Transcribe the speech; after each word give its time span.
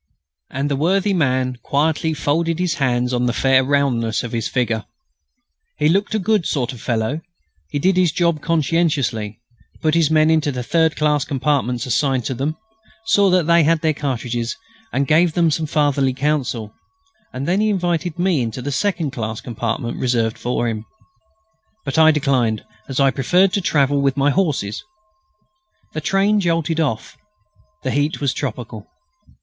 And 0.49 0.67
the 0.67 0.75
worthy 0.75 1.13
man 1.13 1.59
quietly 1.61 2.15
folded 2.15 2.57
his 2.57 2.73
hands 2.81 3.13
on 3.13 3.27
the 3.27 3.33
"fair 3.33 3.63
roundness" 3.63 4.23
of 4.23 4.31
his 4.31 4.47
figure. 4.47 4.85
He 5.77 5.89
looked 5.89 6.15
a 6.15 6.17
good 6.17 6.47
sort 6.47 6.73
of 6.73 6.81
fellow. 6.81 7.21
He 7.69 7.77
did 7.77 7.97
his 7.97 8.11
job 8.11 8.41
conscientiously; 8.41 9.39
put 9.79 9.93
his 9.93 10.09
men 10.09 10.31
into 10.31 10.51
the 10.51 10.63
third 10.63 10.95
class 10.95 11.23
compartments 11.23 11.85
assigned 11.85 12.25
to 12.25 12.33
them; 12.33 12.57
saw 13.05 13.29
that 13.29 13.45
they 13.45 13.61
had 13.61 13.81
their 13.81 13.93
cartridges, 13.93 14.57
and 14.91 15.05
gave 15.05 15.33
them 15.33 15.51
some 15.51 15.67
fatherly 15.67 16.15
counsel; 16.15 16.73
and 17.31 17.47
then 17.47 17.61
he 17.61 17.69
invited 17.69 18.17
me 18.17 18.41
into 18.41 18.63
the 18.63 18.71
second 18.71 19.11
class 19.11 19.39
compartment 19.39 19.99
reserved 19.99 20.39
for 20.39 20.67
him. 20.67 20.83
But 21.85 21.99
I 21.99 22.09
declined, 22.09 22.63
as 22.87 22.99
I 22.99 23.11
preferred 23.11 23.53
to 23.53 23.61
travel 23.61 24.01
with 24.01 24.17
my 24.17 24.31
horses. 24.31 24.83
The 25.93 26.01
train 26.01 26.39
jolted 26.39 26.79
off. 26.79 27.17
The 27.83 27.91
heat 27.91 28.19
was 28.19 28.33
tropical. 28.33 28.87